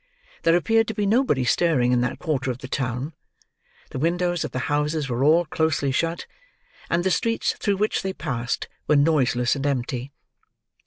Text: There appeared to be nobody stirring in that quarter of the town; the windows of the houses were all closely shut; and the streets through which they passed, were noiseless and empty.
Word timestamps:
There 0.41 0.55
appeared 0.55 0.87
to 0.87 0.95
be 0.95 1.05
nobody 1.05 1.43
stirring 1.43 1.91
in 1.91 2.01
that 2.01 2.17
quarter 2.17 2.49
of 2.49 2.57
the 2.57 2.67
town; 2.67 3.13
the 3.91 3.99
windows 3.99 4.43
of 4.43 4.49
the 4.49 4.57
houses 4.65 5.07
were 5.07 5.23
all 5.23 5.45
closely 5.45 5.91
shut; 5.91 6.25
and 6.89 7.03
the 7.03 7.11
streets 7.11 7.53
through 7.53 7.77
which 7.77 8.01
they 8.01 8.11
passed, 8.13 8.67
were 8.87 8.95
noiseless 8.95 9.55
and 9.55 9.67
empty. 9.67 10.11